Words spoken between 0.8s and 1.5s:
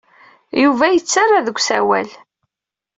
yettarra